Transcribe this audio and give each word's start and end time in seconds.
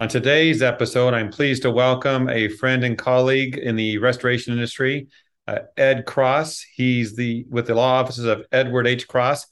On 0.00 0.08
today's 0.08 0.62
episode, 0.62 1.12
I'm 1.12 1.28
pleased 1.28 1.62
to 1.62 1.72
welcome 1.72 2.28
a 2.28 2.46
friend 2.46 2.84
and 2.84 2.96
colleague 2.96 3.58
in 3.58 3.74
the 3.74 3.98
restoration 3.98 4.52
industry, 4.52 5.08
uh, 5.48 5.58
Ed 5.76 6.06
Cross. 6.06 6.64
He's 6.72 7.16
the 7.16 7.44
with 7.50 7.66
the 7.66 7.74
law 7.74 7.94
offices 7.94 8.24
of 8.24 8.46
Edward 8.52 8.86
H. 8.86 9.08
Cross. 9.08 9.48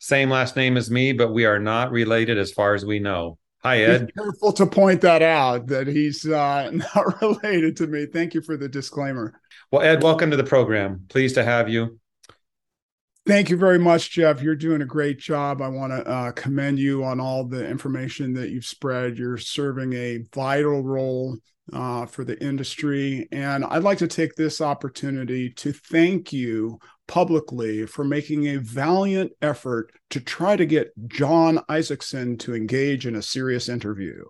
Same 0.00 0.30
last 0.30 0.56
name 0.56 0.76
as 0.76 0.90
me, 0.90 1.12
but 1.12 1.32
we 1.32 1.44
are 1.44 1.60
not 1.60 1.92
related 1.92 2.38
as 2.38 2.50
far 2.50 2.74
as 2.74 2.84
we 2.84 2.98
know. 2.98 3.38
Hi, 3.62 3.82
Ed. 3.82 4.08
Be 4.08 4.12
careful 4.14 4.52
to 4.54 4.66
point 4.66 5.00
that 5.02 5.22
out 5.22 5.68
that 5.68 5.86
he's 5.86 6.26
uh, 6.26 6.70
not 6.96 7.22
related 7.22 7.76
to 7.76 7.86
me. 7.86 8.06
Thank 8.06 8.34
you 8.34 8.42
for 8.42 8.56
the 8.56 8.68
disclaimer. 8.68 9.40
Well, 9.70 9.82
Ed, 9.82 10.02
welcome 10.02 10.32
to 10.32 10.36
the 10.36 10.42
program. 10.42 11.04
Pleased 11.08 11.36
to 11.36 11.44
have 11.44 11.68
you. 11.68 12.00
Thank 13.28 13.50
you 13.50 13.58
very 13.58 13.78
much, 13.78 14.12
Jeff. 14.12 14.40
You're 14.40 14.56
doing 14.56 14.80
a 14.80 14.86
great 14.86 15.18
job. 15.18 15.60
I 15.60 15.68
want 15.68 15.92
to 15.92 15.98
uh, 16.08 16.32
commend 16.32 16.78
you 16.78 17.04
on 17.04 17.20
all 17.20 17.44
the 17.44 17.68
information 17.68 18.32
that 18.32 18.48
you've 18.48 18.64
spread. 18.64 19.18
You're 19.18 19.36
serving 19.36 19.92
a 19.92 20.24
vital 20.34 20.82
role 20.82 21.36
uh, 21.70 22.06
for 22.06 22.24
the 22.24 22.42
industry. 22.42 23.28
And 23.30 23.66
I'd 23.66 23.82
like 23.82 23.98
to 23.98 24.08
take 24.08 24.34
this 24.34 24.62
opportunity 24.62 25.50
to 25.50 25.74
thank 25.74 26.32
you 26.32 26.78
publicly 27.06 27.84
for 27.84 28.02
making 28.02 28.46
a 28.46 28.60
valiant 28.60 29.32
effort 29.42 29.92
to 30.08 30.20
try 30.20 30.56
to 30.56 30.64
get 30.64 30.94
John 31.06 31.60
Isaacson 31.68 32.38
to 32.38 32.54
engage 32.54 33.06
in 33.06 33.14
a 33.14 33.20
serious 33.20 33.68
interview. 33.68 34.24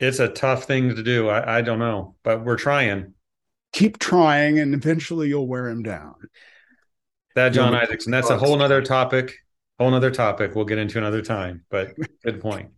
It's 0.00 0.18
a 0.18 0.26
tough 0.26 0.64
thing 0.64 0.96
to 0.96 1.02
do. 1.04 1.28
I, 1.28 1.58
I 1.58 1.60
don't 1.60 1.78
know, 1.78 2.16
but 2.24 2.44
we're 2.44 2.56
trying. 2.56 3.14
Keep 3.72 4.00
trying, 4.00 4.58
and 4.58 4.74
eventually 4.74 5.28
you'll 5.28 5.46
wear 5.46 5.68
him 5.68 5.84
down. 5.84 6.16
That 7.34 7.50
John 7.50 7.74
Isaacson. 7.74 8.10
That's 8.10 8.30
a 8.30 8.38
whole 8.38 8.56
nother 8.56 8.82
topic. 8.82 9.34
Whole 9.78 9.90
nother 9.90 10.10
topic. 10.10 10.54
We'll 10.54 10.64
get 10.64 10.78
into 10.78 10.98
another 10.98 11.22
time. 11.22 11.64
But 11.70 11.94
good 12.24 12.40
point. 12.40 12.70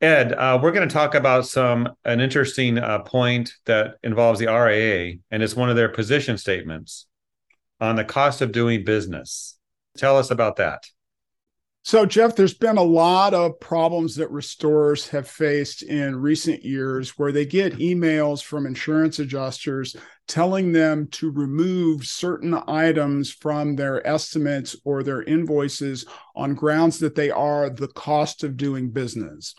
Ed, 0.00 0.32
uh, 0.32 0.58
we're 0.62 0.72
going 0.72 0.88
to 0.88 0.92
talk 0.92 1.14
about 1.14 1.46
some 1.46 1.88
an 2.04 2.20
interesting 2.20 2.78
uh, 2.78 3.00
point 3.00 3.54
that 3.64 3.96
involves 4.02 4.38
the 4.38 4.46
RIA, 4.46 5.16
and 5.30 5.42
it's 5.42 5.56
one 5.56 5.70
of 5.70 5.76
their 5.76 5.88
position 5.88 6.36
statements 6.36 7.06
on 7.80 7.96
the 7.96 8.04
cost 8.04 8.40
of 8.40 8.52
doing 8.52 8.84
business. 8.84 9.56
Tell 9.96 10.18
us 10.18 10.30
about 10.30 10.56
that. 10.56 10.84
So, 11.86 12.06
Jeff, 12.06 12.34
there's 12.34 12.54
been 12.54 12.78
a 12.78 12.82
lot 12.82 13.34
of 13.34 13.60
problems 13.60 14.16
that 14.16 14.30
restorers 14.30 15.06
have 15.08 15.28
faced 15.28 15.82
in 15.82 16.16
recent 16.16 16.64
years 16.64 17.18
where 17.18 17.30
they 17.30 17.44
get 17.44 17.76
emails 17.76 18.42
from 18.42 18.64
insurance 18.64 19.18
adjusters 19.18 19.94
telling 20.26 20.72
them 20.72 21.08
to 21.08 21.30
remove 21.30 22.06
certain 22.06 22.54
items 22.66 23.30
from 23.30 23.76
their 23.76 24.04
estimates 24.06 24.74
or 24.86 25.02
their 25.02 25.24
invoices 25.24 26.06
on 26.34 26.54
grounds 26.54 27.00
that 27.00 27.16
they 27.16 27.30
are 27.30 27.68
the 27.68 27.88
cost 27.88 28.44
of 28.44 28.56
doing 28.56 28.88
business. 28.88 29.54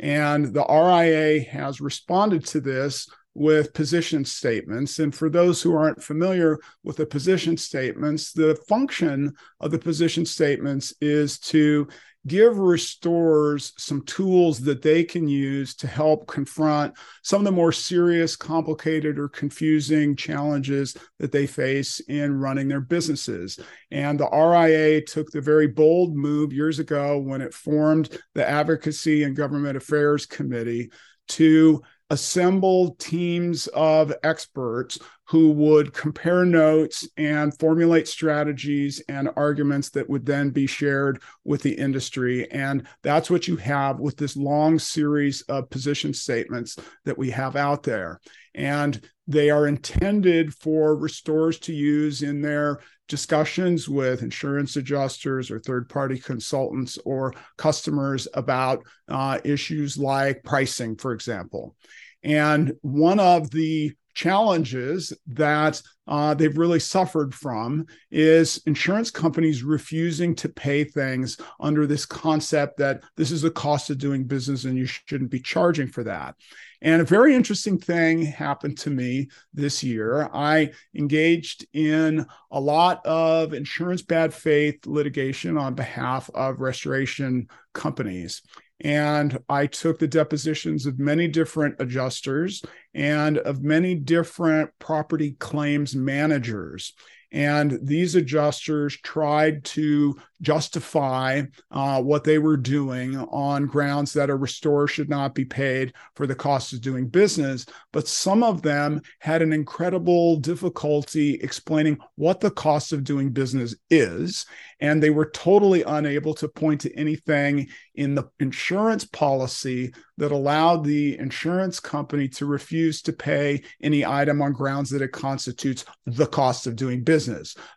And 0.00 0.54
the 0.54 0.64
RIA 0.64 1.42
has 1.42 1.82
responded 1.82 2.46
to 2.46 2.60
this 2.62 3.06
with 3.36 3.74
position 3.74 4.24
statements. 4.24 4.98
And 4.98 5.14
for 5.14 5.28
those 5.28 5.60
who 5.60 5.76
aren't 5.76 6.02
familiar 6.02 6.58
with 6.82 6.96
the 6.96 7.04
position 7.04 7.58
statements, 7.58 8.32
the 8.32 8.56
function 8.66 9.34
of 9.60 9.70
the 9.70 9.78
position 9.78 10.24
statements 10.24 10.94
is 11.02 11.38
to 11.40 11.86
give 12.26 12.58
restorers 12.58 13.74
some 13.76 14.02
tools 14.06 14.58
that 14.60 14.80
they 14.80 15.04
can 15.04 15.28
use 15.28 15.76
to 15.76 15.86
help 15.86 16.26
confront 16.26 16.94
some 17.22 17.42
of 17.42 17.44
the 17.44 17.52
more 17.52 17.72
serious, 17.72 18.36
complicated, 18.36 19.18
or 19.18 19.28
confusing 19.28 20.16
challenges 20.16 20.96
that 21.18 21.30
they 21.30 21.46
face 21.46 22.00
in 22.08 22.32
running 22.32 22.68
their 22.68 22.80
businesses. 22.80 23.60
And 23.90 24.18
the 24.18 24.30
RIA 24.30 25.02
took 25.02 25.30
the 25.30 25.42
very 25.42 25.68
bold 25.68 26.16
move 26.16 26.54
years 26.54 26.78
ago 26.78 27.18
when 27.18 27.42
it 27.42 27.52
formed 27.52 28.18
the 28.34 28.48
Advocacy 28.48 29.24
and 29.24 29.36
Government 29.36 29.76
Affairs 29.76 30.24
Committee 30.24 30.90
to 31.28 31.82
assemble 32.10 32.94
teams 32.96 33.66
of 33.68 34.12
experts 34.22 34.98
who 35.24 35.50
would 35.50 35.92
compare 35.92 36.44
notes 36.44 37.08
and 37.16 37.58
formulate 37.58 38.06
strategies 38.06 39.02
and 39.08 39.28
arguments 39.36 39.90
that 39.90 40.08
would 40.08 40.24
then 40.24 40.50
be 40.50 40.66
shared 40.66 41.20
with 41.44 41.62
the 41.62 41.74
industry. 41.74 42.48
And 42.52 42.86
that's 43.02 43.28
what 43.28 43.48
you 43.48 43.56
have 43.56 43.98
with 43.98 44.16
this 44.16 44.36
long 44.36 44.78
series 44.78 45.42
of 45.42 45.68
position 45.68 46.14
statements 46.14 46.76
that 47.04 47.18
we 47.18 47.30
have 47.30 47.56
out 47.56 47.82
there. 47.82 48.20
And 48.54 49.00
they 49.26 49.50
are 49.50 49.66
intended 49.66 50.54
for 50.54 50.96
restorers 50.96 51.58
to 51.60 51.72
use 51.74 52.22
in 52.22 52.40
their 52.40 52.78
discussions 53.08 53.88
with 53.88 54.22
insurance 54.22 54.76
adjusters 54.76 55.50
or 55.50 55.58
third 55.58 55.88
party 55.88 56.18
consultants 56.18 56.98
or 57.04 57.32
customers 57.56 58.26
about 58.34 58.84
uh, 59.08 59.38
issues 59.44 59.96
like 59.96 60.42
pricing, 60.42 60.96
for 60.96 61.12
example. 61.12 61.76
And 62.22 62.72
one 62.82 63.20
of 63.20 63.50
the 63.50 63.92
challenges 64.14 65.12
that 65.28 65.80
uh, 66.06 66.34
they've 66.34 66.58
really 66.58 66.80
suffered 66.80 67.34
from 67.34 67.86
is 68.10 68.62
insurance 68.66 69.10
companies 69.10 69.62
refusing 69.62 70.34
to 70.36 70.48
pay 70.48 70.84
things 70.84 71.38
under 71.60 71.86
this 71.86 72.06
concept 72.06 72.76
that 72.78 73.02
this 73.16 73.30
is 73.30 73.42
the 73.42 73.50
cost 73.50 73.90
of 73.90 73.98
doing 73.98 74.24
business 74.24 74.64
and 74.64 74.76
you 74.76 74.86
shouldn't 74.86 75.30
be 75.30 75.40
charging 75.40 75.88
for 75.88 76.04
that. 76.04 76.34
And 76.82 77.00
a 77.00 77.04
very 77.04 77.34
interesting 77.34 77.78
thing 77.78 78.22
happened 78.22 78.78
to 78.78 78.90
me 78.90 79.28
this 79.54 79.82
year. 79.82 80.28
I 80.32 80.72
engaged 80.94 81.66
in 81.72 82.26
a 82.50 82.60
lot 82.60 83.04
of 83.06 83.54
insurance 83.54 84.02
bad 84.02 84.32
faith 84.34 84.86
litigation 84.86 85.56
on 85.56 85.74
behalf 85.74 86.30
of 86.34 86.60
restoration 86.60 87.48
companies. 87.72 88.42
And 88.80 89.38
I 89.48 89.66
took 89.66 89.98
the 89.98 90.06
depositions 90.08 90.84
of 90.86 90.98
many 90.98 91.28
different 91.28 91.76
adjusters 91.80 92.62
and 92.94 93.38
of 93.38 93.62
many 93.62 93.94
different 93.94 94.70
property 94.78 95.32
claims 95.38 95.96
managers. 95.96 96.92
And 97.32 97.78
these 97.82 98.14
adjusters 98.14 98.96
tried 98.98 99.64
to 99.64 100.16
justify 100.42 101.42
uh, 101.70 102.00
what 102.02 102.24
they 102.24 102.38
were 102.38 102.56
doing 102.56 103.16
on 103.16 103.66
grounds 103.66 104.12
that 104.12 104.30
a 104.30 104.36
restorer 104.36 104.86
should 104.86 105.08
not 105.08 105.34
be 105.34 105.44
paid 105.44 105.92
for 106.14 106.26
the 106.26 106.34
cost 106.34 106.72
of 106.72 106.80
doing 106.80 107.08
business. 107.08 107.66
But 107.92 108.08
some 108.08 108.42
of 108.42 108.62
them 108.62 109.00
had 109.18 109.42
an 109.42 109.52
incredible 109.52 110.36
difficulty 110.36 111.34
explaining 111.34 111.98
what 112.16 112.40
the 112.40 112.50
cost 112.50 112.92
of 112.92 113.04
doing 113.04 113.30
business 113.30 113.74
is. 113.90 114.46
And 114.80 115.02
they 115.02 115.10
were 115.10 115.30
totally 115.30 115.82
unable 115.82 116.34
to 116.34 116.48
point 116.48 116.82
to 116.82 116.94
anything 116.94 117.68
in 117.94 118.14
the 118.14 118.24
insurance 118.40 119.06
policy 119.06 119.92
that 120.18 120.32
allowed 120.32 120.84
the 120.84 121.18
insurance 121.18 121.80
company 121.80 122.28
to 122.28 122.46
refuse 122.46 123.02
to 123.02 123.12
pay 123.12 123.62
any 123.82 124.04
item 124.04 124.42
on 124.42 124.52
grounds 124.52 124.90
that 124.90 125.02
it 125.02 125.12
constitutes 125.12 125.84
the 126.06 126.26
cost 126.26 126.66
of 126.66 126.76
doing 126.76 127.02
business. 127.02 127.15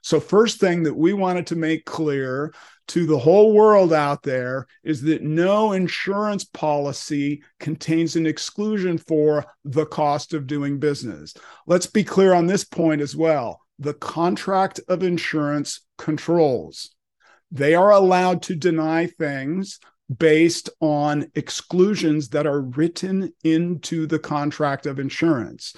So, 0.01 0.19
first 0.19 0.59
thing 0.59 0.83
that 0.83 0.95
we 0.95 1.13
wanted 1.13 1.47
to 1.47 1.55
make 1.55 1.85
clear 1.85 2.53
to 2.89 3.05
the 3.05 3.19
whole 3.19 3.53
world 3.53 3.93
out 3.93 4.23
there 4.23 4.65
is 4.83 5.01
that 5.03 5.21
no 5.21 5.73
insurance 5.73 6.43
policy 6.43 7.43
contains 7.59 8.15
an 8.15 8.25
exclusion 8.25 8.97
for 8.97 9.45
the 9.63 9.85
cost 9.85 10.33
of 10.33 10.47
doing 10.47 10.79
business. 10.79 11.35
Let's 11.67 11.85
be 11.85 12.03
clear 12.03 12.33
on 12.33 12.47
this 12.47 12.63
point 12.63 13.01
as 13.01 13.15
well. 13.15 13.61
The 13.77 13.93
contract 13.93 14.79
of 14.87 15.03
insurance 15.03 15.81
controls. 15.97 16.89
They 17.51 17.75
are 17.75 17.91
allowed 17.91 18.41
to 18.43 18.55
deny 18.55 19.07
things 19.07 19.79
based 20.15 20.69
on 20.79 21.29
exclusions 21.35 22.29
that 22.29 22.47
are 22.47 22.61
written 22.61 23.31
into 23.43 24.07
the 24.07 24.19
contract 24.19 24.87
of 24.87 24.99
insurance. 24.99 25.75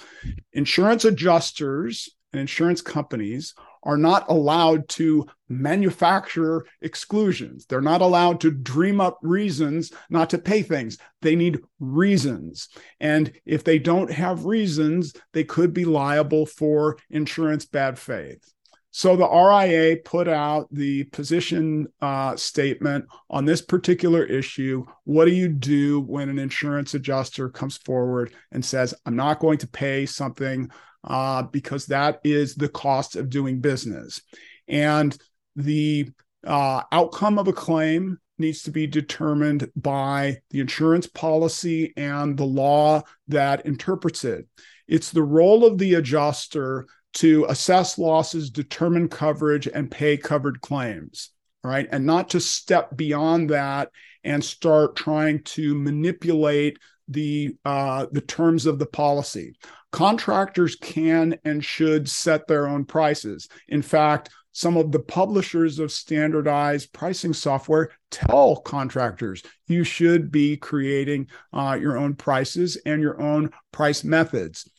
Insurance 0.52 1.04
adjusters 1.04 2.08
and 2.32 2.40
insurance 2.40 2.80
companies 2.82 3.54
are 3.82 3.96
not 3.96 4.28
allowed 4.28 4.88
to 4.88 5.26
manufacture 5.48 6.64
exclusions. 6.80 7.66
They're 7.66 7.80
not 7.80 8.00
allowed 8.00 8.40
to 8.42 8.50
dream 8.50 9.00
up 9.00 9.18
reasons 9.22 9.92
not 10.08 10.30
to 10.30 10.38
pay 10.38 10.62
things. 10.62 10.98
They 11.20 11.34
need 11.34 11.60
reasons. 11.80 12.68
And 13.00 13.32
if 13.44 13.64
they 13.64 13.78
don't 13.78 14.10
have 14.10 14.44
reasons, 14.44 15.14
they 15.32 15.44
could 15.44 15.74
be 15.74 15.84
liable 15.84 16.46
for 16.46 16.96
insurance 17.10 17.64
bad 17.64 17.98
faith. 17.98 18.52
So 18.94 19.16
the 19.16 19.26
RIA 19.26 19.96
put 20.04 20.28
out 20.28 20.68
the 20.70 21.04
position 21.04 21.86
uh, 22.02 22.36
statement 22.36 23.06
on 23.30 23.46
this 23.46 23.62
particular 23.62 24.22
issue. 24.22 24.84
What 25.04 25.24
do 25.24 25.30
you 25.30 25.48
do 25.48 26.00
when 26.00 26.28
an 26.28 26.38
insurance 26.38 26.92
adjuster 26.92 27.48
comes 27.48 27.78
forward 27.78 28.34
and 28.52 28.62
says, 28.62 28.92
I'm 29.06 29.16
not 29.16 29.40
going 29.40 29.58
to 29.58 29.66
pay 29.66 30.04
something 30.04 30.70
uh, 31.04 31.42
because 31.42 31.86
that 31.86 32.20
is 32.24 32.54
the 32.54 32.68
cost 32.68 33.16
of 33.16 33.30
doing 33.30 33.60
business? 33.60 34.20
And 34.68 35.16
the 35.56 36.10
uh, 36.46 36.82
outcome 36.90 37.38
of 37.38 37.48
a 37.48 37.52
claim 37.52 38.18
needs 38.38 38.62
to 38.62 38.70
be 38.70 38.86
determined 38.86 39.70
by 39.76 40.38
the 40.50 40.60
insurance 40.60 41.06
policy 41.06 41.92
and 41.96 42.36
the 42.36 42.44
law 42.44 43.02
that 43.28 43.66
interprets 43.66 44.24
it. 44.24 44.46
It's 44.88 45.10
the 45.10 45.22
role 45.22 45.64
of 45.64 45.78
the 45.78 45.94
adjuster 45.94 46.86
to 47.14 47.44
assess 47.48 47.98
losses, 47.98 48.50
determine 48.50 49.08
coverage, 49.08 49.66
and 49.66 49.90
pay 49.90 50.16
covered 50.16 50.60
claims. 50.60 51.30
right? 51.64 51.88
And 51.90 52.06
not 52.06 52.30
to 52.30 52.40
step 52.40 52.96
beyond 52.96 53.50
that 53.50 53.90
and 54.24 54.44
start 54.44 54.96
trying 54.96 55.42
to 55.42 55.74
manipulate 55.74 56.78
the 57.08 57.56
uh, 57.64 58.06
the 58.12 58.20
terms 58.20 58.66
of 58.66 58.78
the 58.78 58.86
policy. 58.86 59.54
Contractors 59.92 60.74
can 60.76 61.38
and 61.44 61.64
should 61.64 62.08
set 62.08 62.48
their 62.48 62.66
own 62.66 62.84
prices. 62.84 63.48
In 63.68 63.82
fact, 63.82 64.30
some 64.52 64.76
of 64.76 64.92
the 64.92 65.00
publishers 65.00 65.78
of 65.78 65.92
standardized 65.92 66.92
pricing 66.92 67.32
software 67.32 67.90
tell 68.10 68.56
contractors 68.56 69.42
you 69.66 69.84
should 69.84 70.30
be 70.30 70.56
creating 70.56 71.26
uh, 71.52 71.78
your 71.80 71.96
own 71.96 72.14
prices 72.14 72.76
and 72.84 73.00
your 73.00 73.20
own 73.20 73.50
price 73.72 74.04
methods. 74.04 74.70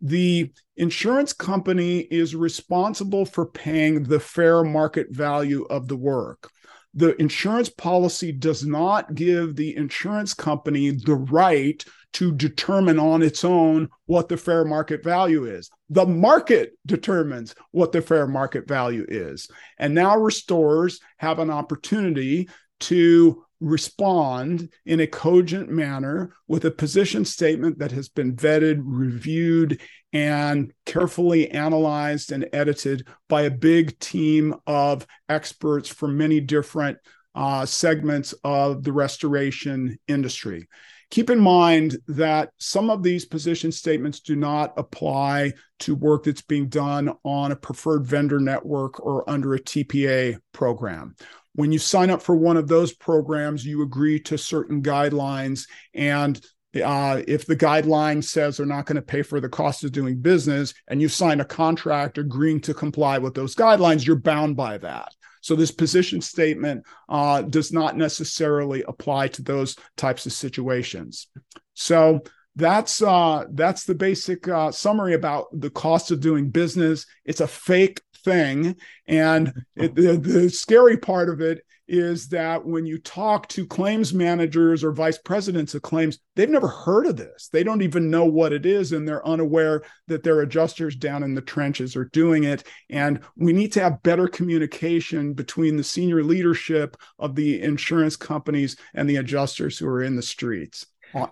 The 0.00 0.52
insurance 0.76 1.32
company 1.32 2.00
is 2.00 2.34
responsible 2.34 3.26
for 3.26 3.46
paying 3.46 4.04
the 4.04 4.18
fair 4.18 4.64
market 4.64 5.08
value 5.10 5.64
of 5.68 5.88
the 5.88 5.96
work. 5.96 6.50
The 6.94 7.20
insurance 7.20 7.68
policy 7.68 8.32
does 8.32 8.66
not 8.66 9.14
give 9.14 9.54
the 9.54 9.76
insurance 9.76 10.34
company 10.34 10.90
the 10.90 11.14
right 11.14 11.84
to 12.14 12.32
determine 12.32 12.98
on 12.98 13.22
its 13.22 13.44
own 13.44 13.88
what 14.06 14.28
the 14.28 14.36
fair 14.36 14.64
market 14.64 15.04
value 15.04 15.44
is. 15.44 15.70
The 15.90 16.06
market 16.06 16.72
determines 16.86 17.54
what 17.70 17.92
the 17.92 18.02
fair 18.02 18.26
market 18.26 18.66
value 18.66 19.06
is. 19.08 19.48
And 19.78 19.94
now 19.94 20.18
restorers 20.18 21.00
have 21.18 21.38
an 21.38 21.50
opportunity 21.50 22.48
to 22.80 23.44
respond 23.60 24.72
in 24.86 25.00
a 25.00 25.06
cogent 25.06 25.68
manner 25.68 26.34
with 26.48 26.64
a 26.64 26.70
position 26.70 27.24
statement 27.24 27.78
that 27.78 27.92
has 27.92 28.08
been 28.08 28.34
vetted, 28.34 28.80
reviewed, 28.82 29.80
and 30.12 30.72
carefully 30.86 31.50
analyzed 31.50 32.32
and 32.32 32.48
edited 32.52 33.06
by 33.28 33.42
a 33.42 33.50
big 33.50 33.98
team 33.98 34.54
of 34.66 35.06
experts 35.28 35.88
from 35.88 36.16
many 36.16 36.40
different 36.40 36.98
uh, 37.34 37.64
segments 37.64 38.34
of 38.42 38.82
the 38.82 38.92
restoration 38.92 39.98
industry. 40.08 40.66
Keep 41.10 41.30
in 41.30 41.40
mind 41.40 41.96
that 42.06 42.50
some 42.58 42.88
of 42.88 43.02
these 43.02 43.24
position 43.24 43.72
statements 43.72 44.20
do 44.20 44.36
not 44.36 44.72
apply 44.76 45.52
to 45.80 45.96
work 45.96 46.24
that's 46.24 46.42
being 46.42 46.68
done 46.68 47.12
on 47.24 47.50
a 47.50 47.56
preferred 47.56 48.06
vendor 48.06 48.38
network 48.38 49.04
or 49.04 49.28
under 49.28 49.54
a 49.54 49.60
TPA 49.60 50.38
program. 50.52 51.16
When 51.60 51.72
you 51.72 51.78
sign 51.78 52.08
up 52.08 52.22
for 52.22 52.34
one 52.34 52.56
of 52.56 52.68
those 52.68 52.94
programs, 52.94 53.66
you 53.66 53.82
agree 53.82 54.18
to 54.20 54.38
certain 54.38 54.82
guidelines. 54.82 55.68
And 55.92 56.40
uh, 56.82 57.20
if 57.28 57.44
the 57.44 57.54
guideline 57.54 58.24
says 58.24 58.56
they're 58.56 58.64
not 58.64 58.86
going 58.86 58.96
to 58.96 59.02
pay 59.02 59.20
for 59.20 59.40
the 59.40 59.48
cost 59.50 59.84
of 59.84 59.92
doing 59.92 60.22
business 60.22 60.72
and 60.88 61.02
you 61.02 61.08
sign 61.10 61.40
a 61.40 61.44
contract 61.44 62.16
agreeing 62.16 62.60
to 62.62 62.72
comply 62.72 63.18
with 63.18 63.34
those 63.34 63.54
guidelines, 63.54 64.06
you're 64.06 64.16
bound 64.16 64.56
by 64.56 64.78
that. 64.78 65.12
So 65.42 65.54
this 65.54 65.70
position 65.70 66.22
statement 66.22 66.86
uh, 67.10 67.42
does 67.42 67.74
not 67.74 67.94
necessarily 67.94 68.82
apply 68.88 69.28
to 69.28 69.42
those 69.42 69.76
types 69.98 70.24
of 70.24 70.32
situations. 70.32 71.26
So 71.74 72.22
that's 72.56 73.02
uh, 73.02 73.44
that's 73.52 73.84
the 73.84 73.94
basic 73.94 74.48
uh, 74.48 74.72
summary 74.72 75.12
about 75.12 75.48
the 75.52 75.70
cost 75.70 76.10
of 76.10 76.20
doing 76.20 76.48
business. 76.48 77.04
It's 77.26 77.42
a 77.42 77.46
fake 77.46 78.00
thing, 78.24 78.76
and 79.06 79.52
it, 79.76 79.94
the, 79.94 80.16
the 80.16 80.48
scary 80.50 80.96
part 80.96 81.28
of 81.28 81.40
it 81.40 81.62
is 81.90 82.28
that 82.28 82.64
when 82.64 82.86
you 82.86 82.98
talk 82.98 83.48
to 83.48 83.66
claims 83.66 84.14
managers 84.14 84.84
or 84.84 84.92
vice 84.92 85.18
presidents 85.18 85.74
of 85.74 85.82
claims, 85.82 86.20
they've 86.36 86.48
never 86.48 86.68
heard 86.68 87.04
of 87.04 87.16
this. 87.16 87.48
They 87.52 87.64
don't 87.64 87.82
even 87.82 88.10
know 88.10 88.24
what 88.24 88.52
it 88.52 88.64
is, 88.64 88.92
and 88.92 89.06
they're 89.06 89.26
unaware 89.26 89.82
that 90.06 90.22
their 90.22 90.40
adjusters 90.42 90.94
down 90.94 91.24
in 91.24 91.34
the 91.34 91.40
trenches 91.40 91.96
are 91.96 92.04
doing 92.06 92.44
it. 92.44 92.62
And 92.90 93.20
we 93.36 93.52
need 93.52 93.72
to 93.72 93.82
have 93.82 94.04
better 94.04 94.28
communication 94.28 95.34
between 95.34 95.76
the 95.76 95.82
senior 95.82 96.22
leadership 96.22 96.96
of 97.18 97.34
the 97.34 97.60
insurance 97.60 98.14
companies 98.14 98.76
and 98.94 99.10
the 99.10 99.16
adjusters 99.16 99.76
who 99.76 99.88
are 99.88 100.02
in 100.02 100.14
the 100.14 100.22
streets 100.22 100.86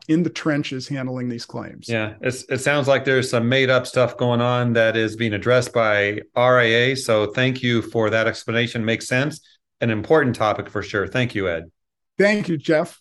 in 0.08 0.22
the 0.22 0.30
trenches 0.30 0.88
handling 0.88 1.28
these 1.28 1.46
claims. 1.46 1.88
Yeah, 1.88 2.14
it 2.20 2.60
sounds 2.60 2.88
like 2.88 3.04
there's 3.04 3.30
some 3.30 3.48
made 3.48 3.70
up 3.70 3.86
stuff 3.86 4.16
going 4.16 4.40
on 4.40 4.72
that 4.74 4.96
is 4.96 5.16
being 5.16 5.34
addressed 5.34 5.72
by 5.72 6.20
RIA. 6.36 6.96
So 6.96 7.32
thank 7.32 7.62
you 7.62 7.82
for 7.82 8.10
that 8.10 8.26
explanation. 8.26 8.84
Makes 8.84 9.08
sense 9.08 9.40
an 9.80 9.90
important 9.90 10.34
topic 10.34 10.68
for 10.68 10.82
sure. 10.82 11.06
Thank 11.06 11.34
you, 11.36 11.48
Ed. 11.48 11.70
Thank 12.18 12.48
you, 12.48 12.56
Jeff. 12.56 13.00